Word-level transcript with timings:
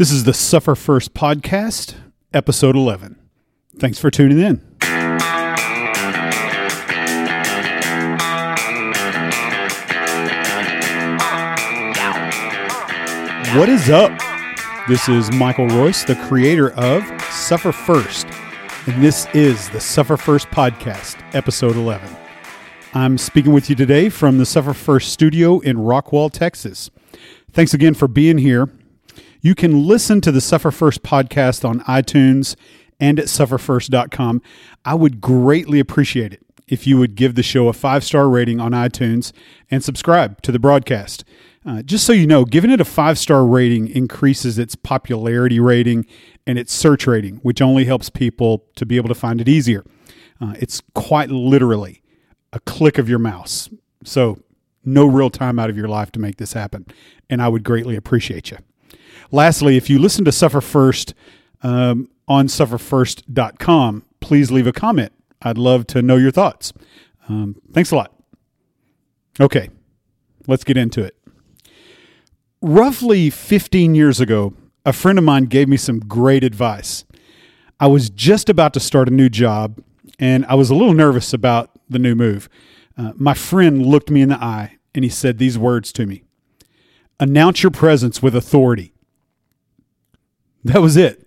This 0.00 0.12
is 0.12 0.24
the 0.24 0.32
Suffer 0.32 0.74
First 0.74 1.12
podcast, 1.12 1.94
episode 2.32 2.74
11. 2.74 3.16
Thanks 3.76 3.98
for 3.98 4.10
tuning 4.10 4.40
in. 4.40 4.56
What 13.54 13.68
is 13.68 13.90
up? 13.90 14.18
This 14.88 15.06
is 15.06 15.30
Michael 15.32 15.68
Royce, 15.68 16.04
the 16.04 16.16
creator 16.26 16.70
of 16.78 17.04
Suffer 17.24 17.70
First, 17.70 18.26
and 18.86 19.04
this 19.04 19.26
is 19.34 19.68
the 19.68 19.80
Suffer 19.80 20.16
First 20.16 20.48
podcast, 20.48 21.22
episode 21.34 21.76
11. 21.76 22.08
I'm 22.94 23.18
speaking 23.18 23.52
with 23.52 23.68
you 23.68 23.76
today 23.76 24.08
from 24.08 24.38
the 24.38 24.46
Suffer 24.46 24.72
First 24.72 25.12
studio 25.12 25.60
in 25.60 25.76
Rockwall, 25.76 26.32
Texas. 26.32 26.88
Thanks 27.52 27.74
again 27.74 27.92
for 27.92 28.08
being 28.08 28.38
here. 28.38 28.70
You 29.42 29.54
can 29.54 29.86
listen 29.86 30.20
to 30.20 30.32
the 30.32 30.40
Suffer 30.40 30.70
First 30.70 31.02
podcast 31.02 31.66
on 31.66 31.80
iTunes 31.80 32.56
and 32.98 33.18
at 33.18 33.26
sufferfirst.com. 33.26 34.42
I 34.84 34.94
would 34.94 35.20
greatly 35.20 35.80
appreciate 35.80 36.34
it 36.34 36.44
if 36.68 36.86
you 36.86 36.98
would 36.98 37.14
give 37.14 37.34
the 37.34 37.42
show 37.42 37.68
a 37.68 37.72
five 37.72 38.04
star 38.04 38.28
rating 38.28 38.60
on 38.60 38.72
iTunes 38.72 39.32
and 39.70 39.82
subscribe 39.82 40.42
to 40.42 40.52
the 40.52 40.58
broadcast. 40.58 41.24
Uh, 41.64 41.82
just 41.82 42.06
so 42.06 42.12
you 42.12 42.26
know, 42.26 42.44
giving 42.44 42.70
it 42.70 42.80
a 42.80 42.84
five 42.84 43.18
star 43.18 43.46
rating 43.46 43.88
increases 43.88 44.58
its 44.58 44.74
popularity 44.74 45.58
rating 45.58 46.06
and 46.46 46.58
its 46.58 46.72
search 46.72 47.06
rating, 47.06 47.36
which 47.36 47.62
only 47.62 47.86
helps 47.86 48.10
people 48.10 48.66
to 48.76 48.84
be 48.84 48.96
able 48.96 49.08
to 49.08 49.14
find 49.14 49.40
it 49.40 49.48
easier. 49.48 49.84
Uh, 50.40 50.54
it's 50.58 50.82
quite 50.94 51.30
literally 51.30 52.02
a 52.52 52.60
click 52.60 52.98
of 52.98 53.08
your 53.08 53.18
mouse. 53.18 53.70
So, 54.04 54.38
no 54.84 55.06
real 55.06 55.28
time 55.28 55.58
out 55.58 55.68
of 55.68 55.76
your 55.76 55.88
life 55.88 56.10
to 56.12 56.18
make 56.18 56.36
this 56.36 56.54
happen. 56.54 56.86
And 57.28 57.42
I 57.42 57.48
would 57.48 57.64
greatly 57.64 57.96
appreciate 57.96 58.50
you. 58.50 58.58
Lastly, 59.30 59.76
if 59.76 59.90
you 59.90 59.98
listen 59.98 60.24
to 60.24 60.32
Suffer 60.32 60.60
First 60.60 61.14
um, 61.62 62.08
on 62.28 62.46
sufferfirst.com, 62.46 64.04
please 64.20 64.50
leave 64.50 64.66
a 64.66 64.72
comment. 64.72 65.12
I'd 65.42 65.58
love 65.58 65.86
to 65.88 66.02
know 66.02 66.16
your 66.16 66.30
thoughts. 66.30 66.72
Um, 67.28 67.60
thanks 67.72 67.90
a 67.90 67.96
lot. 67.96 68.14
Okay, 69.40 69.70
let's 70.46 70.64
get 70.64 70.76
into 70.76 71.02
it. 71.02 71.16
Roughly 72.60 73.30
15 73.30 73.94
years 73.94 74.20
ago, 74.20 74.54
a 74.84 74.92
friend 74.92 75.18
of 75.18 75.24
mine 75.24 75.44
gave 75.44 75.68
me 75.68 75.76
some 75.76 76.00
great 76.00 76.44
advice. 76.44 77.04
I 77.78 77.86
was 77.86 78.10
just 78.10 78.50
about 78.50 78.74
to 78.74 78.80
start 78.80 79.08
a 79.08 79.12
new 79.12 79.30
job, 79.30 79.82
and 80.18 80.44
I 80.46 80.54
was 80.54 80.68
a 80.68 80.74
little 80.74 80.92
nervous 80.92 81.32
about 81.32 81.70
the 81.88 81.98
new 81.98 82.14
move. 82.14 82.48
Uh, 82.96 83.12
my 83.16 83.32
friend 83.32 83.84
looked 83.84 84.10
me 84.10 84.20
in 84.20 84.28
the 84.28 84.42
eye 84.42 84.76
and 84.94 85.04
he 85.04 85.10
said 85.10 85.38
these 85.38 85.56
words 85.56 85.92
to 85.92 86.06
me 86.06 86.22
Announce 87.18 87.62
your 87.62 87.70
presence 87.70 88.22
with 88.22 88.34
authority. 88.34 88.92
That 90.64 90.82
was 90.82 90.96
it. 90.96 91.26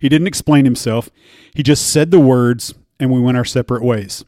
He 0.00 0.08
didn't 0.08 0.26
explain 0.28 0.64
himself. 0.64 1.10
He 1.54 1.62
just 1.62 1.90
said 1.90 2.10
the 2.10 2.20
words, 2.20 2.74
and 3.00 3.10
we 3.10 3.20
went 3.20 3.36
our 3.36 3.44
separate 3.44 3.82
ways. 3.82 4.24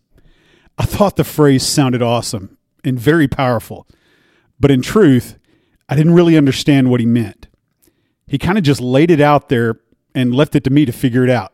I 0.79 0.85
thought 0.85 1.17
the 1.17 1.25
phrase 1.25 1.67
sounded 1.67 2.03
awesome 2.03 2.57
and 2.85 2.99
very 2.99 3.29
powerful, 3.29 3.87
but 4.59 4.71
in 4.71 4.83
truth, 4.83 5.39
I 5.89 5.97
didn't 5.97 6.15
really 6.15 6.37
understand 6.37 6.91
what 6.91 7.01
he 7.01 7.07
meant. 7.07 7.49
He 8.27 8.39
kind 8.39 8.57
of 8.57 8.65
just 8.65 8.81
laid 8.81 9.11
it 9.11 9.21
out 9.21 9.49
there 9.49 9.81
and 10.15 10.35
left 10.35 10.55
it 10.55 10.65
to 10.65 10.71
me 10.71 10.85
to 10.85 10.93
figure 10.93 11.25
it 11.25 11.31
out. 11.31 11.53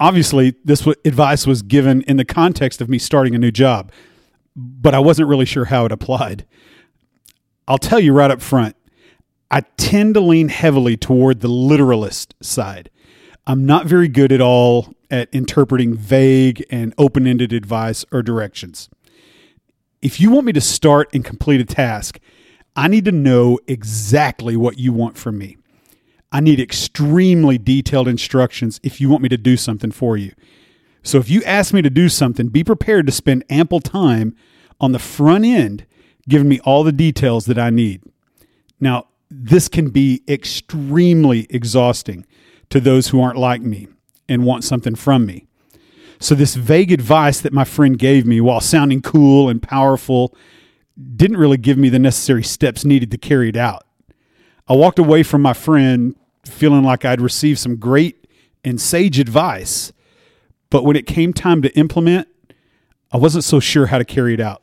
Obviously, 0.00 0.54
this 0.64 0.86
advice 1.04 1.46
was 1.46 1.62
given 1.62 2.02
in 2.02 2.16
the 2.16 2.24
context 2.24 2.80
of 2.80 2.88
me 2.88 2.98
starting 2.98 3.34
a 3.34 3.38
new 3.38 3.50
job, 3.50 3.90
but 4.54 4.94
I 4.94 5.00
wasn't 5.00 5.28
really 5.28 5.44
sure 5.44 5.66
how 5.66 5.84
it 5.84 5.92
applied. 5.92 6.46
I'll 7.66 7.78
tell 7.78 8.00
you 8.00 8.12
right 8.12 8.30
up 8.30 8.40
front 8.40 8.76
I 9.50 9.62
tend 9.76 10.14
to 10.14 10.20
lean 10.20 10.48
heavily 10.48 10.96
toward 10.96 11.40
the 11.40 11.48
literalist 11.48 12.34
side. 12.42 12.90
I'm 13.46 13.64
not 13.64 13.86
very 13.86 14.08
good 14.08 14.30
at 14.30 14.42
all 14.42 14.92
at 15.10 15.28
interpreting 15.32 15.94
vague 15.94 16.64
and 16.70 16.92
open 16.98 17.26
ended 17.26 17.52
advice 17.52 18.04
or 18.12 18.22
directions. 18.22 18.90
If 20.02 20.20
you 20.20 20.30
want 20.30 20.46
me 20.46 20.52
to 20.52 20.60
start 20.60 21.08
and 21.14 21.24
complete 21.24 21.60
a 21.60 21.64
task, 21.64 22.20
I 22.76 22.88
need 22.88 23.06
to 23.06 23.12
know 23.12 23.58
exactly 23.66 24.54
what 24.54 24.78
you 24.78 24.92
want 24.92 25.16
from 25.16 25.38
me. 25.38 25.56
I 26.30 26.40
need 26.40 26.60
extremely 26.60 27.56
detailed 27.56 28.06
instructions 28.06 28.78
if 28.82 29.00
you 29.00 29.08
want 29.08 29.22
me 29.22 29.30
to 29.30 29.38
do 29.38 29.56
something 29.56 29.90
for 29.90 30.16
you. 30.16 30.32
So 31.02 31.16
if 31.18 31.30
you 31.30 31.42
ask 31.44 31.72
me 31.72 31.80
to 31.80 31.90
do 31.90 32.10
something, 32.10 32.48
be 32.48 32.62
prepared 32.62 33.06
to 33.06 33.12
spend 33.12 33.44
ample 33.48 33.80
time 33.80 34.36
on 34.78 34.92
the 34.92 34.98
front 34.98 35.46
end 35.46 35.86
giving 36.28 36.48
me 36.48 36.60
all 36.60 36.84
the 36.84 36.92
details 36.92 37.46
that 37.46 37.58
I 37.58 37.70
need. 37.70 38.02
Now, 38.78 39.06
this 39.30 39.68
can 39.68 39.90
be 39.90 40.22
extremely 40.28 41.46
exhausting 41.50 42.26
to 42.70 42.80
those 42.80 43.08
who 43.08 43.20
aren't 43.20 43.38
like 43.38 43.62
me 43.62 43.88
and 44.28 44.44
want 44.44 44.64
something 44.64 44.94
from 44.94 45.26
me. 45.26 45.46
So, 46.20 46.34
this 46.34 46.56
vague 46.56 46.90
advice 46.90 47.40
that 47.40 47.52
my 47.52 47.64
friend 47.64 47.98
gave 47.98 48.26
me, 48.26 48.40
while 48.40 48.60
sounding 48.60 49.02
cool 49.02 49.48
and 49.48 49.62
powerful, 49.62 50.34
didn't 51.16 51.36
really 51.36 51.56
give 51.56 51.78
me 51.78 51.88
the 51.88 51.98
necessary 51.98 52.42
steps 52.42 52.84
needed 52.84 53.10
to 53.12 53.18
carry 53.18 53.48
it 53.50 53.56
out. 53.56 53.86
I 54.66 54.74
walked 54.74 54.98
away 54.98 55.22
from 55.22 55.42
my 55.42 55.52
friend 55.52 56.16
feeling 56.44 56.82
like 56.82 57.04
I'd 57.04 57.20
received 57.20 57.60
some 57.60 57.76
great 57.76 58.26
and 58.64 58.80
sage 58.80 59.18
advice, 59.18 59.92
but 60.70 60.84
when 60.84 60.96
it 60.96 61.06
came 61.06 61.32
time 61.32 61.62
to 61.62 61.74
implement, 61.78 62.26
I 63.12 63.16
wasn't 63.16 63.44
so 63.44 63.60
sure 63.60 63.86
how 63.86 63.98
to 63.98 64.04
carry 64.04 64.34
it 64.34 64.40
out. 64.40 64.62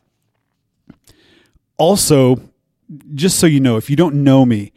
Also, 1.77 2.41
just 3.13 3.39
so 3.39 3.47
you 3.47 3.59
know, 3.59 3.77
if 3.77 3.89
you 3.89 3.95
don't 3.95 4.23
know 4.23 4.45
me, 4.45 4.71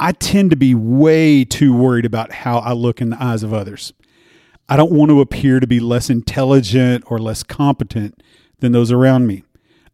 I 0.00 0.12
tend 0.12 0.50
to 0.50 0.56
be 0.56 0.74
way 0.74 1.44
too 1.44 1.76
worried 1.76 2.04
about 2.04 2.32
how 2.32 2.58
I 2.58 2.72
look 2.72 3.00
in 3.00 3.10
the 3.10 3.22
eyes 3.22 3.42
of 3.42 3.52
others. 3.52 3.92
I 4.68 4.76
don't 4.76 4.92
want 4.92 5.10
to 5.10 5.20
appear 5.20 5.60
to 5.60 5.66
be 5.66 5.80
less 5.80 6.10
intelligent 6.10 7.04
or 7.06 7.18
less 7.18 7.42
competent 7.42 8.22
than 8.60 8.72
those 8.72 8.92
around 8.92 9.26
me. 9.26 9.44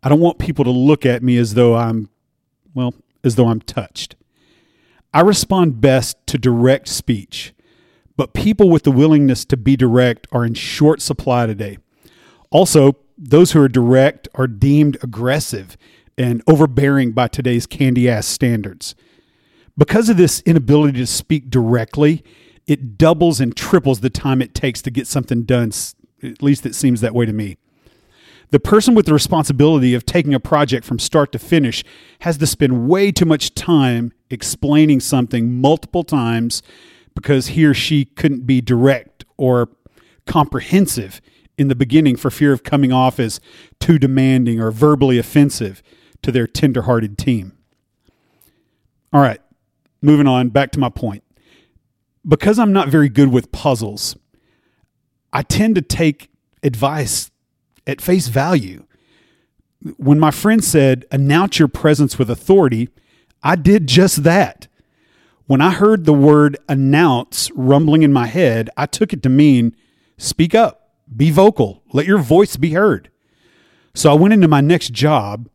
I 0.03 0.09
don't 0.09 0.21
want 0.21 0.39
people 0.39 0.65
to 0.65 0.71
look 0.71 1.07
at 1.07 1.23
me 1.23 1.39
as 1.39 1.55
though 1.55 1.77
I'm, 1.77 2.11
well, 2.75 2.93
as 3.23 3.37
though 3.37 3.49
I'm 3.49 3.61
touched. 3.61 4.17
I 5.15 5.21
respond 5.21 5.81
best 5.81 6.17
to 6.27 6.39
direct 6.39 6.89
speech, 6.89 7.55
but 8.17 8.35
people 8.35 8.69
with 8.69 8.83
the 8.83 8.91
willingness 8.91 9.45
to 9.47 9.57
be 9.57 9.77
direct 9.77 10.27
are 10.33 10.45
in 10.45 10.55
short 10.55 11.01
supply 11.01 11.47
today. 11.47 11.79
Also, 12.51 12.97
those 13.17 13.53
who 13.53 13.61
are 13.61 13.69
direct 13.69 14.29
are 14.35 14.49
deemed 14.49 14.99
aggressive 15.03 15.77
and 16.17 16.43
overbearing 16.47 17.13
by 17.13 17.29
today's 17.29 17.67
candy 17.67 18.09
ass 18.09 18.27
standards. 18.27 18.95
Because 19.77 20.09
of 20.09 20.17
this 20.17 20.41
inability 20.43 20.99
to 20.99 21.07
speak 21.07 21.51
directly, 21.51 22.23
it 22.67 22.97
doubles 22.97 23.41
and 23.41 23.57
triples 23.57 24.01
the 24.01 24.11
time 24.11 24.41
it 24.41 24.55
takes 24.55 24.81
to 24.83 24.91
get 24.91 25.07
something 25.07 25.43
done. 25.43 25.73
At 26.23 26.43
least 26.43 26.65
it 26.65 26.75
seems 26.75 27.01
that 27.01 27.15
way 27.15 27.27
to 27.27 27.33
me. 27.33 27.57
The 28.51 28.61
person 28.61 28.95
with 28.95 29.07
the 29.07 29.13
responsibility 29.13 29.95
of 29.95 30.07
taking 30.07 30.33
a 30.33 30.39
project 30.39 30.85
from 30.87 30.99
start 30.99 31.33
to 31.33 31.39
finish 31.39 31.83
has 32.21 32.39
to 32.39 32.47
spend 32.47 32.89
way 32.89 33.11
too 33.11 33.25
much 33.25 33.55
time 33.55 34.13
explaining 34.31 35.01
something 35.01 35.61
multiple 35.61 36.05
times 36.05 36.63
because 37.15 37.49
he 37.49 37.65
or 37.65 37.75
she 37.75 38.05
couldn't 38.05 38.47
be 38.47 38.61
direct 38.61 39.25
or 39.37 39.71
comprehensive 40.27 41.21
in 41.59 41.69
the 41.69 41.75
beginning 41.75 42.17
for 42.17 42.31
fear 42.31 42.53
of 42.53 42.63
coming 42.63 42.93
off 42.93 43.19
as 43.19 43.41
too 43.81 43.99
demanding 43.99 44.61
or 44.61 44.71
verbally 44.71 45.19
offensive 45.19 45.83
to 46.25 46.33
their 46.33 46.47
tenderhearted 46.47 47.17
team. 47.17 47.57
All 49.13 49.21
right, 49.21 49.41
moving 50.03 50.27
on 50.27 50.49
back 50.49 50.73
to 50.73 50.81
my 50.81 50.89
point. 50.89 51.23
Because 52.27 52.59
I'm 52.59 52.73
not 52.73 52.89
very 52.89 53.09
good 53.09 53.31
with 53.31 53.53
puzzles, 53.53 54.17
I 55.33 55.43
tend 55.43 55.75
to 55.75 55.83
take 55.83 56.31
advice 56.63 57.31
at 57.87 58.01
face 58.01 58.29
value. 58.29 58.87
When 59.99 60.19
my 60.19 60.31
friend 60.31 60.65
said, 60.65 61.05
announce 61.13 61.59
your 61.59 61.69
presence 61.69 62.19
with 62.19 62.31
authority, 62.31 62.89
I 63.43 63.57
did 63.57 63.87
just 63.87 64.23
that. 64.25 64.67
When 65.47 65.61
I 65.61 65.71
heard 65.71 66.07
the 66.07 66.15
word 66.15 66.57
announce 66.71 67.51
rumbling 67.55 68.03
in 68.03 68.13
my 68.13 68.27
head, 68.27 68.71
I 68.79 68.87
took 68.87 69.13
it 69.13 69.23
to 69.25 69.29
mean 69.29 69.77
speak 70.17 70.55
up, 70.55 70.95
be 71.15 71.31
vocal, 71.31 71.83
let 71.93 72.07
your 72.07 72.19
voice 72.19 72.57
be 72.57 72.71
heard. 72.71 73.11
So 73.95 74.11
I 74.11 74.15
went 74.15 74.33
into 74.33 74.49
my 74.49 74.63
next 74.63 74.93
job 74.93 75.51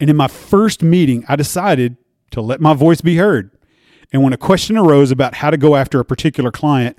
and 0.00 0.10
in 0.10 0.16
my 0.16 0.28
first 0.28 0.82
meeting, 0.82 1.24
I 1.28 1.36
decided 1.36 1.96
to 2.30 2.40
let 2.40 2.60
my 2.60 2.74
voice 2.74 3.00
be 3.00 3.16
heard. 3.16 3.50
And 4.12 4.22
when 4.22 4.32
a 4.32 4.38
question 4.38 4.76
arose 4.76 5.10
about 5.10 5.36
how 5.36 5.50
to 5.50 5.56
go 5.56 5.76
after 5.76 6.00
a 6.00 6.04
particular 6.04 6.50
client, 6.50 6.98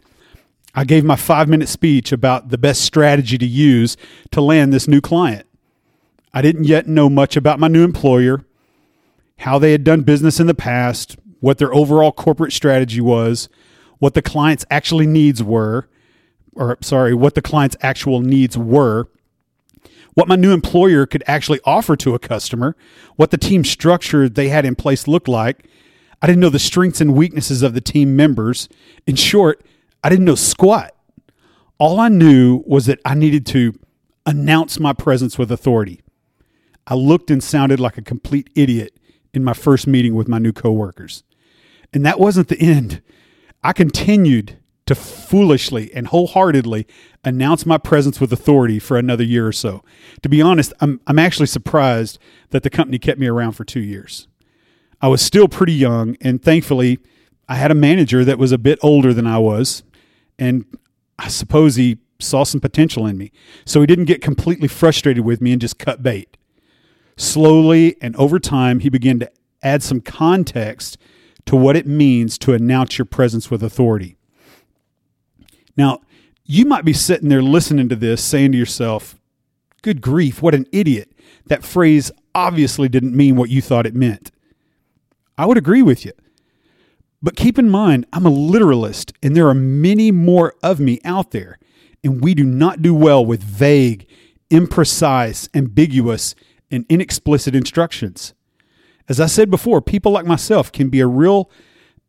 I 0.74 0.84
gave 0.84 1.06
my 1.06 1.16
five 1.16 1.48
minute 1.48 1.70
speech 1.70 2.12
about 2.12 2.50
the 2.50 2.58
best 2.58 2.82
strategy 2.82 3.38
to 3.38 3.46
use 3.46 3.96
to 4.32 4.42
land 4.42 4.74
this 4.74 4.88
new 4.88 5.02
client. 5.02 5.48
I 6.34 6.42
didn't 6.42 6.66
yet 6.66 6.88
know 6.88 7.10
much 7.10 7.38
about 7.38 7.60
my 7.60 7.70
new 7.70 7.84
employer, 7.84 8.44
how 9.40 9.58
they 9.58 9.72
had 9.72 9.86
done 9.86 10.02
business 10.02 10.40
in 10.40 10.48
the 10.48 10.54
past, 10.54 11.18
what 11.40 11.58
their 11.58 11.74
overall 11.74 12.12
corporate 12.12 12.52
strategy 12.52 13.00
was, 13.00 13.48
what 14.00 14.14
the 14.14 14.22
client's 14.22 14.66
actually 14.70 15.08
needs 15.08 15.42
were, 15.42 15.88
or 16.54 16.78
sorry, 16.82 17.14
what 17.14 17.36
the 17.36 17.42
client's 17.42 17.78
actual 17.82 18.20
needs 18.20 18.58
were, 18.58 19.08
what 20.16 20.28
my 20.28 20.36
new 20.36 20.52
employer 20.52 21.06
could 21.06 21.24
actually 21.28 21.60
offer 21.66 21.96
to 21.98 22.16
a 22.16 22.20
customer, 22.20 22.76
what 23.16 23.32
the 23.32 23.38
team 23.38 23.64
structure 23.64 24.28
they 24.28 24.50
had 24.50 24.66
in 24.66 24.76
place 24.76 25.08
looked 25.08 25.28
like. 25.28 25.68
I 26.22 26.28
didn't 26.28 26.40
know 26.40 26.50
the 26.50 26.58
strengths 26.58 27.02
and 27.02 27.14
weaknesses 27.14 27.62
of 27.62 27.74
the 27.74 27.82
team 27.82 28.16
members. 28.16 28.68
In 29.06 29.16
short, 29.16 29.64
I 30.04 30.10
didn't 30.10 30.26
know 30.26 30.36
squat. 30.36 30.96
All 31.78 32.00
I 32.00 32.10
knew 32.10 32.64
was 32.66 32.86
that 32.88 33.00
I 33.06 33.14
needed 33.14 33.46
to 33.48 33.78
announce 34.26 34.80
my 34.80 34.94
presence 34.94 35.38
with 35.38 35.52
authority. 35.52 36.02
I 36.88 36.96
looked 36.96 37.30
and 37.30 37.44
sounded 37.44 37.80
like 37.80 37.98
a 37.98 38.02
complete 38.02 38.50
idiot 38.56 38.98
in 39.34 39.44
my 39.44 39.54
first 39.54 39.86
meeting 39.86 40.16
with 40.16 40.28
my 40.28 40.40
new 40.40 40.54
coworkers. 40.54 41.24
And 41.94 42.06
that 42.06 42.20
wasn't 42.20 42.48
the 42.48 42.60
end. 42.60 43.02
I 43.64 43.74
continued 43.74 44.58
to 44.86 44.96
foolishly 44.96 45.92
and 45.94 46.08
wholeheartedly 46.08 46.86
announce 47.24 47.66
my 47.66 47.78
presence 47.78 48.22
with 48.22 48.32
authority 48.32 48.78
for 48.78 48.98
another 48.98 49.24
year 49.24 49.48
or 49.48 49.52
so. 49.52 49.84
To 50.22 50.30
be 50.30 50.42
honest, 50.42 50.74
I'm, 50.80 51.02
I'm 51.08 51.18
actually 51.18 51.48
surprised 51.48 52.20
that 52.52 52.64
the 52.64 52.70
company 52.70 53.00
kept 53.00 53.20
me 53.20 53.28
around 53.28 53.54
for 53.54 53.64
two 53.64 53.80
years. 53.80 54.28
I 55.02 55.08
was 55.08 55.22
still 55.22 55.48
pretty 55.48 55.74
young, 55.74 56.18
and 56.22 56.42
thankfully, 56.42 57.00
I 57.50 57.56
had 57.56 57.72
a 57.72 57.76
manager 57.76 58.24
that 58.26 58.40
was 58.40 58.52
a 58.52 58.58
bit 58.58 58.80
older 58.82 59.14
than 59.14 59.28
I 59.28 59.40
was, 59.40 59.84
and 60.38 60.66
I 61.18 61.28
suppose 61.28 61.76
he 61.76 61.98
saw 62.20 62.44
some 62.44 62.62
potential 62.62 63.06
in 63.06 63.18
me. 63.18 63.32
So 63.66 63.82
he 63.82 63.88
didn't 63.88 64.06
get 64.06 64.22
completely 64.22 64.68
frustrated 64.68 65.26
with 65.26 65.42
me 65.42 65.52
and 65.52 65.62
just 65.62 65.78
cut 65.78 66.02
bait. 66.02 66.38
Slowly 67.18 67.96
and 68.02 68.16
over 68.16 68.40
time, 68.40 68.80
he 68.80 68.90
began 68.90 69.20
to 69.20 69.32
add 69.64 69.84
some 69.84 70.02
context 70.02 70.98
to 71.46 71.56
what 71.56 71.76
it 71.76 71.88
means 71.88 72.38
to 72.40 72.54
announce 72.54 72.98
your 72.98 73.06
presence 73.06 73.52
with 73.52 73.64
authority. 73.64 74.18
Now, 75.78 76.02
you 76.44 76.66
might 76.66 76.86
be 76.86 76.94
sitting 76.94 77.30
there 77.30 77.42
listening 77.42 77.90
to 77.90 77.96
this 77.96 78.24
saying 78.24 78.52
to 78.52 78.58
yourself, 78.58 79.16
Good 79.82 80.02
grief, 80.02 80.42
what 80.42 80.56
an 80.56 80.66
idiot. 80.72 81.12
That 81.46 81.64
phrase 81.64 82.12
obviously 82.34 82.90
didn't 82.90 83.16
mean 83.16 83.36
what 83.36 83.50
you 83.50 83.62
thought 83.62 83.86
it 83.86 83.96
meant. 83.96 84.32
I 85.38 85.46
would 85.46 85.58
agree 85.58 85.82
with 85.82 86.06
you. 86.06 86.12
But 87.22 87.36
keep 87.36 87.58
in 87.58 87.70
mind, 87.70 88.06
I'm 88.14 88.26
a 88.26 88.30
literalist, 88.30 89.14
and 89.24 89.36
there 89.36 89.48
are 89.48 89.56
many 89.56 90.12
more 90.12 90.54
of 90.62 90.80
me 90.80 91.00
out 91.04 91.32
there, 91.32 91.58
and 92.04 92.24
we 92.24 92.36
do 92.36 92.44
not 92.44 92.82
do 92.82 92.94
well 92.94 93.26
with 93.26 93.42
vague, 93.42 94.08
imprecise, 94.52 95.50
ambiguous, 95.56 96.36
and 96.70 96.86
inexplicit 96.90 97.56
instructions. 97.56 98.34
As 99.08 99.20
I 99.20 99.26
said 99.26 99.50
before, 99.50 99.82
people 99.82 100.12
like 100.12 100.26
myself 100.26 100.72
can 100.72 100.90
be 100.90 101.00
a 101.00 101.08
real 101.08 101.50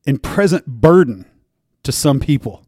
and 0.06 0.22
present 0.22 0.66
burden 0.66 1.24
to 1.82 1.92
some 1.92 2.20
people. 2.20 2.65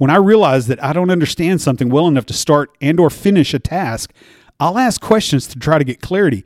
When 0.00 0.08
I 0.08 0.16
realize 0.16 0.66
that 0.68 0.82
I 0.82 0.94
don't 0.94 1.10
understand 1.10 1.60
something 1.60 1.90
well 1.90 2.08
enough 2.08 2.24
to 2.24 2.32
start 2.32 2.74
and 2.80 2.98
or 2.98 3.10
finish 3.10 3.52
a 3.52 3.58
task, 3.58 4.14
I'll 4.58 4.78
ask 4.78 4.98
questions 4.98 5.46
to 5.48 5.58
try 5.58 5.76
to 5.76 5.84
get 5.84 6.00
clarity. 6.00 6.42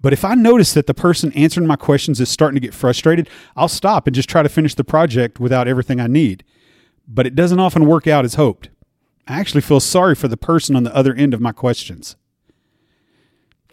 But 0.00 0.12
if 0.12 0.24
I 0.24 0.34
notice 0.34 0.74
that 0.74 0.88
the 0.88 0.92
person 0.92 1.32
answering 1.34 1.68
my 1.68 1.76
questions 1.76 2.20
is 2.20 2.28
starting 2.28 2.56
to 2.56 2.60
get 2.60 2.74
frustrated, 2.74 3.30
I'll 3.54 3.68
stop 3.68 4.08
and 4.08 4.16
just 4.16 4.28
try 4.28 4.42
to 4.42 4.48
finish 4.48 4.74
the 4.74 4.82
project 4.82 5.38
without 5.38 5.68
everything 5.68 6.00
I 6.00 6.08
need. 6.08 6.42
But 7.06 7.24
it 7.24 7.36
doesn't 7.36 7.60
often 7.60 7.86
work 7.86 8.08
out 8.08 8.24
as 8.24 8.34
hoped. 8.34 8.68
I 9.28 9.38
actually 9.38 9.60
feel 9.60 9.78
sorry 9.78 10.16
for 10.16 10.26
the 10.26 10.36
person 10.36 10.74
on 10.74 10.82
the 10.82 10.92
other 10.92 11.14
end 11.14 11.34
of 11.34 11.40
my 11.40 11.52
questions. 11.52 12.16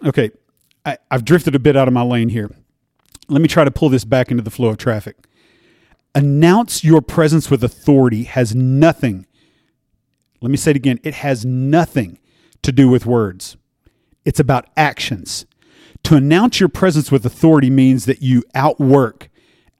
Okay, 0.05 0.29
I, 0.85 0.99
have 1.09 1.25
drifted 1.25 1.55
a 1.55 1.59
bit 1.59 1.75
out 1.75 1.87
of 1.87 1.95
my 1.95 2.03
lane 2.03 2.29
here. 2.29 2.51
Let 3.27 3.41
me 3.41 3.47
try 3.47 3.63
to 3.63 3.71
pull 3.71 3.89
this 3.89 4.05
back 4.05 4.29
into 4.29 4.43
the 4.43 4.51
flow 4.51 4.69
of 4.69 4.77
traffic. 4.77 5.15
Announce 6.15 6.83
your 6.83 7.01
presence 7.01 7.51
with 7.51 7.63
authority 7.63 8.23
has 8.23 8.55
nothing, 8.55 9.25
let 10.41 10.49
me 10.51 10.57
say 10.57 10.71
it 10.71 10.77
again, 10.77 10.99
it 11.03 11.13
has 11.15 11.45
nothing 11.45 12.19
to 12.63 12.71
do 12.71 12.89
with 12.89 13.05
words. 13.05 13.57
It's 14.25 14.39
about 14.39 14.67
actions. 14.75 15.45
To 16.03 16.15
announce 16.15 16.59
your 16.59 16.69
presence 16.69 17.11
with 17.11 17.25
authority 17.25 17.69
means 17.69 18.05
that 18.05 18.21
you 18.21 18.43
outwork, 18.55 19.29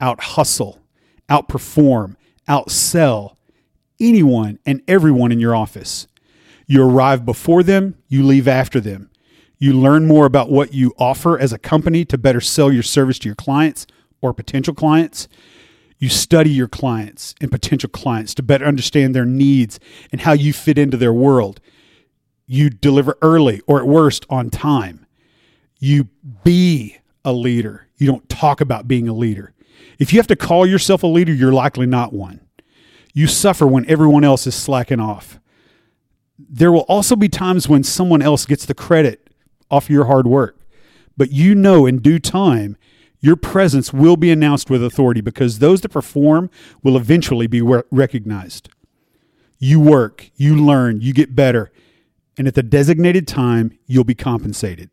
out 0.00 0.20
hustle, 0.20 0.80
outperform, 1.28 2.16
outsell 2.48 3.36
anyone 4.00 4.58
and 4.64 4.82
everyone 4.88 5.30
in 5.30 5.40
your 5.40 5.54
office. 5.54 6.06
You 6.66 6.82
arrive 6.82 7.24
before 7.24 7.62
them, 7.62 7.96
you 8.08 8.22
leave 8.22 8.48
after 8.48 8.80
them. 8.80 9.10
You 9.58 9.74
learn 9.74 10.06
more 10.06 10.24
about 10.24 10.50
what 10.50 10.72
you 10.72 10.94
offer 10.98 11.38
as 11.38 11.52
a 11.52 11.58
company 11.58 12.04
to 12.06 12.16
better 12.16 12.40
sell 12.40 12.72
your 12.72 12.82
service 12.82 13.18
to 13.20 13.28
your 13.28 13.36
clients 13.36 13.86
or 14.22 14.32
potential 14.32 14.72
clients. 14.72 15.28
You 16.00 16.08
study 16.08 16.50
your 16.50 16.66
clients 16.66 17.34
and 17.42 17.50
potential 17.50 17.90
clients 17.90 18.34
to 18.34 18.42
better 18.42 18.64
understand 18.64 19.14
their 19.14 19.26
needs 19.26 19.78
and 20.10 20.22
how 20.22 20.32
you 20.32 20.54
fit 20.54 20.78
into 20.78 20.96
their 20.96 21.12
world. 21.12 21.60
You 22.46 22.70
deliver 22.70 23.18
early 23.20 23.60
or 23.66 23.78
at 23.80 23.86
worst 23.86 24.24
on 24.30 24.48
time. 24.48 25.06
You 25.78 26.08
be 26.42 26.96
a 27.22 27.34
leader. 27.34 27.86
You 27.98 28.06
don't 28.06 28.26
talk 28.30 28.62
about 28.62 28.88
being 28.88 29.08
a 29.08 29.12
leader. 29.12 29.52
If 29.98 30.12
you 30.12 30.18
have 30.18 30.26
to 30.28 30.36
call 30.36 30.66
yourself 30.66 31.02
a 31.02 31.06
leader, 31.06 31.34
you're 31.34 31.52
likely 31.52 31.86
not 31.86 32.14
one. 32.14 32.40
You 33.12 33.26
suffer 33.26 33.66
when 33.66 33.88
everyone 33.88 34.24
else 34.24 34.46
is 34.46 34.54
slacking 34.54 35.00
off. 35.00 35.38
There 36.38 36.72
will 36.72 36.80
also 36.88 37.14
be 37.14 37.28
times 37.28 37.68
when 37.68 37.84
someone 37.84 38.22
else 38.22 38.46
gets 38.46 38.64
the 38.64 38.74
credit 38.74 39.28
off 39.70 39.90
your 39.90 40.06
hard 40.06 40.26
work. 40.26 40.56
But 41.14 41.30
you 41.30 41.54
know 41.54 41.84
in 41.84 41.98
due 41.98 42.18
time, 42.18 42.78
your 43.20 43.36
presence 43.36 43.92
will 43.92 44.16
be 44.16 44.30
announced 44.30 44.70
with 44.70 44.82
authority 44.82 45.20
because 45.20 45.58
those 45.58 45.82
that 45.82 45.90
perform 45.90 46.50
will 46.82 46.96
eventually 46.96 47.46
be 47.46 47.60
recognized. 47.60 48.70
You 49.58 49.78
work, 49.78 50.30
you 50.36 50.56
learn, 50.56 51.02
you 51.02 51.12
get 51.12 51.36
better, 51.36 51.70
and 52.38 52.48
at 52.48 52.54
the 52.54 52.62
designated 52.62 53.28
time, 53.28 53.78
you'll 53.86 54.04
be 54.04 54.14
compensated. 54.14 54.88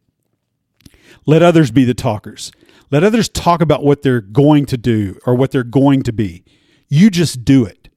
Let 1.25 1.41
others 1.41 1.71
be 1.71 1.85
the 1.85 1.93
talkers. 1.93 2.51
Let 2.91 3.03
others 3.03 3.29
talk 3.29 3.61
about 3.61 3.83
what 3.83 4.01
they're 4.01 4.21
going 4.21 4.65
to 4.67 4.77
do 4.77 5.17
or 5.25 5.35
what 5.35 5.51
they're 5.51 5.63
going 5.63 6.03
to 6.03 6.13
be. 6.13 6.43
You 6.89 7.09
just 7.09 7.45
do 7.45 7.65
it. 7.65 7.89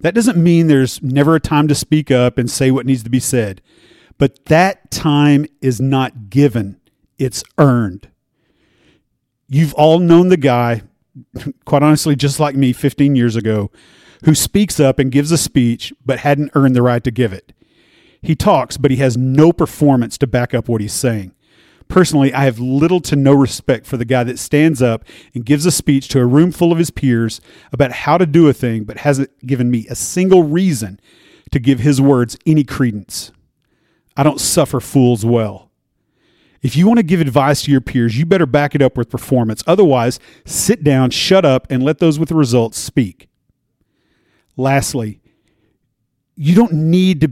That 0.00 0.14
doesn't 0.14 0.42
mean 0.42 0.66
there's 0.66 1.02
never 1.02 1.34
a 1.34 1.40
time 1.40 1.68
to 1.68 1.74
speak 1.74 2.10
up 2.10 2.38
and 2.38 2.50
say 2.50 2.70
what 2.70 2.86
needs 2.86 3.02
to 3.02 3.10
be 3.10 3.20
said. 3.20 3.62
But 4.18 4.46
that 4.46 4.90
time 4.90 5.46
is 5.60 5.80
not 5.80 6.30
given, 6.30 6.80
it's 7.18 7.44
earned. 7.58 8.08
You've 9.48 9.74
all 9.74 9.98
known 9.98 10.28
the 10.28 10.36
guy, 10.36 10.82
quite 11.64 11.82
honestly, 11.82 12.16
just 12.16 12.40
like 12.40 12.56
me 12.56 12.72
15 12.72 13.14
years 13.14 13.36
ago, 13.36 13.70
who 14.24 14.34
speaks 14.34 14.80
up 14.80 14.98
and 14.98 15.12
gives 15.12 15.30
a 15.30 15.38
speech 15.38 15.92
but 16.04 16.20
hadn't 16.20 16.50
earned 16.54 16.74
the 16.74 16.82
right 16.82 17.04
to 17.04 17.10
give 17.10 17.32
it. 17.32 17.52
He 18.22 18.34
talks, 18.34 18.76
but 18.76 18.90
he 18.90 18.96
has 18.98 19.16
no 19.16 19.52
performance 19.52 20.18
to 20.18 20.26
back 20.26 20.52
up 20.52 20.68
what 20.68 20.80
he's 20.80 20.92
saying. 20.92 21.32
Personally, 21.88 22.34
I 22.34 22.44
have 22.44 22.58
little 22.58 23.00
to 23.02 23.14
no 23.14 23.32
respect 23.32 23.86
for 23.86 23.96
the 23.96 24.04
guy 24.04 24.24
that 24.24 24.40
stands 24.40 24.82
up 24.82 25.04
and 25.34 25.46
gives 25.46 25.64
a 25.64 25.70
speech 25.70 26.08
to 26.08 26.20
a 26.20 26.26
room 26.26 26.50
full 26.50 26.72
of 26.72 26.78
his 26.78 26.90
peers 26.90 27.40
about 27.72 27.92
how 27.92 28.18
to 28.18 28.26
do 28.26 28.48
a 28.48 28.52
thing, 28.52 28.82
but 28.82 28.98
hasn't 28.98 29.30
given 29.46 29.70
me 29.70 29.86
a 29.88 29.94
single 29.94 30.42
reason 30.42 30.98
to 31.52 31.60
give 31.60 31.78
his 31.80 32.00
words 32.00 32.36
any 32.44 32.64
credence. 32.64 33.30
I 34.16 34.24
don't 34.24 34.40
suffer 34.40 34.80
fools 34.80 35.24
well. 35.24 35.65
If 36.66 36.74
you 36.74 36.88
want 36.88 36.98
to 36.98 37.04
give 37.04 37.20
advice 37.20 37.62
to 37.62 37.70
your 37.70 37.80
peers, 37.80 38.18
you 38.18 38.26
better 38.26 38.44
back 38.44 38.74
it 38.74 38.82
up 38.82 38.96
with 38.96 39.08
performance. 39.08 39.62
Otherwise, 39.68 40.18
sit 40.44 40.82
down, 40.82 41.10
shut 41.10 41.44
up, 41.44 41.68
and 41.70 41.80
let 41.80 41.98
those 41.98 42.18
with 42.18 42.28
the 42.28 42.34
results 42.34 42.76
speak. 42.76 43.28
Lastly, 44.56 45.20
you 46.34 46.56
don't 46.56 46.72
need 46.72 47.20
to 47.20 47.30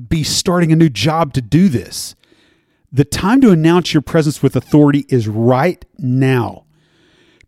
be 0.00 0.22
starting 0.22 0.70
a 0.70 0.76
new 0.76 0.88
job 0.88 1.32
to 1.32 1.42
do 1.42 1.68
this. 1.68 2.14
The 2.92 3.04
time 3.04 3.40
to 3.40 3.50
announce 3.50 3.92
your 3.92 4.02
presence 4.02 4.40
with 4.40 4.54
authority 4.54 5.04
is 5.08 5.26
right 5.26 5.84
now. 5.98 6.64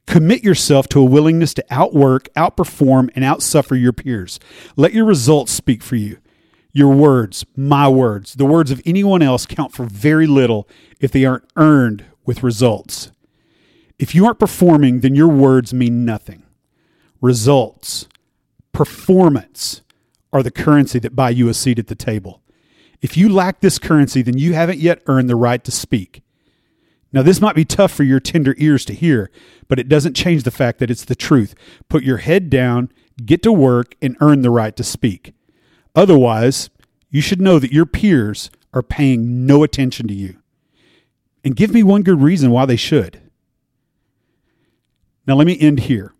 Commit 0.09 0.43
yourself 0.43 0.88
to 0.88 0.99
a 0.99 1.05
willingness 1.05 1.55
to 1.55 1.64
outwork, 1.71 2.35
outperform, 2.35 3.11
and 3.14 3.25
outsuffer 3.25 3.81
your 3.81 3.93
peers. 3.93 4.41
Let 4.75 4.93
your 4.93 5.05
results 5.05 5.52
speak 5.52 5.85
for 5.85 5.95
you. 5.95 6.19
Your 6.73 6.95
words, 6.95 7.45
my 7.55 7.88
words, 7.88 8.35
the 8.35 8.47
words 8.47 8.71
of 8.71 8.81
anyone 8.87 9.21
else 9.21 9.45
count 9.45 9.73
for 9.73 9.85
very 9.85 10.26
little 10.26 10.69
if 11.00 11.12
they 11.12 11.25
aren't 11.25 11.45
earned 11.57 12.05
with 12.25 12.43
results. 12.43 13.12
If 13.99 14.14
you 14.14 14.25
aren't 14.25 14.38
performing, 14.38 15.00
then 15.00 15.14
your 15.14 15.29
words 15.29 15.75
mean 15.75 16.05
nothing. 16.05 16.45
Results, 17.21 18.09
performance 18.73 19.83
are 20.33 20.43
the 20.43 20.50
currency 20.50 20.99
that 20.99 21.14
buy 21.14 21.31
you 21.31 21.49
a 21.49 21.55
seat 21.55 21.79
at 21.79 21.88
the 21.88 21.95
table. 21.95 22.43
If 23.02 23.17
you 23.17 23.29
lack 23.29 23.61
this 23.61 23.79
currency, 23.79 24.23
then 24.23 24.38
you 24.38 24.55
haven't 24.55 24.79
yet 24.79 25.02
earned 25.07 25.29
the 25.29 25.37
right 25.37 25.62
to 25.64 25.71
speak. 25.71 26.23
Now, 27.12 27.23
this 27.23 27.41
might 27.41 27.55
be 27.55 27.67
tough 27.67 27.93
for 27.93 28.05
your 28.05 28.21
tender 28.21 28.55
ears 28.57 28.87
to 28.87 28.95
hear, 28.95 29.31
but 29.69 29.79
it 29.79 29.88
doesn't 29.88 30.17
change 30.17 30.45
the 30.45 30.50
fact 30.50 30.79
that 30.79 30.91
it's 30.91 31.05
the 31.05 31.14
truth. 31.14 31.55
Put 31.91 32.05
your 32.05 32.19
head 32.19 32.49
down, 32.49 32.91
get 33.25 33.43
to 33.43 33.52
work, 33.52 33.95
and 34.00 34.17
earn 34.21 34.41
the 34.41 34.50
right 34.50 34.75
to 34.76 34.83
speak. 34.83 35.35
Otherwise, 35.95 36.71
you 37.11 37.21
should 37.21 37.41
know 37.41 37.59
that 37.59 37.73
your 37.73 37.87
peers 37.87 38.51
are 38.73 38.83
paying 38.83 39.47
no 39.47 39.63
attention 39.63 40.09
to 40.09 40.15
you. 40.15 40.39
And 41.45 41.57
give 41.57 41.73
me 41.73 41.83
one 41.83 42.03
good 42.03 42.21
reason 42.21 42.51
why 42.51 42.67
they 42.67 42.77
should. 42.77 43.21
Now, 45.27 45.35
let 45.35 45.47
me 45.47 45.59
end 45.61 45.81
here 45.81 46.15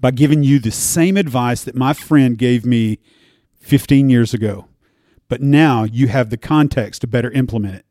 by 0.00 0.10
giving 0.10 0.42
you 0.42 0.58
the 0.58 0.70
same 0.70 1.16
advice 1.16 1.62
that 1.64 1.74
my 1.74 1.92
friend 1.92 2.36
gave 2.36 2.64
me 2.64 2.98
15 3.60 4.08
years 4.08 4.34
ago. 4.34 4.68
But 5.28 5.42
now 5.42 5.84
you 5.84 6.08
have 6.08 6.30
the 6.30 6.36
context 6.36 7.02
to 7.02 7.06
better 7.06 7.30
implement 7.30 7.76
it. 7.76 7.86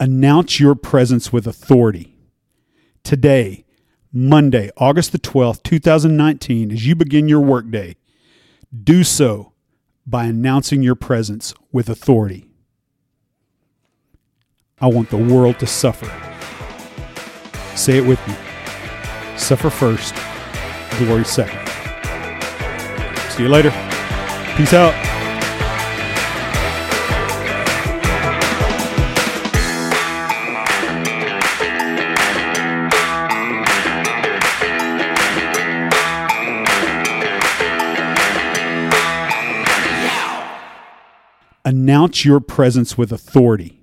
Announce 0.00 0.58
your 0.58 0.74
presence 0.74 1.32
with 1.32 1.46
authority. 1.46 2.16
Today, 3.02 3.64
Monday, 4.12 4.70
August 4.76 5.12
the 5.12 5.18
12th, 5.18 5.62
2019, 5.62 6.72
as 6.72 6.86
you 6.86 6.94
begin 6.94 7.28
your 7.28 7.40
workday, 7.40 7.96
do 8.84 9.04
so 9.04 9.52
by 10.08 10.24
announcing 10.24 10.82
your 10.82 10.94
presence 10.94 11.52
with 11.70 11.90
authority. 11.90 12.48
I 14.80 14.86
want 14.86 15.10
the 15.10 15.18
world 15.18 15.58
to 15.58 15.66
suffer. 15.66 16.06
Say 17.76 17.98
it 17.98 18.06
with 18.06 18.26
me. 18.26 18.34
Suffer 19.36 19.68
first, 19.68 20.14
glory 20.98 21.24
second. 21.24 21.60
See 23.32 23.42
you 23.42 23.50
later. 23.50 23.70
Peace 24.56 24.72
out. 24.72 24.94
Announce 41.68 42.24
your 42.24 42.40
presence 42.40 42.96
with 42.96 43.12
authority. 43.12 43.78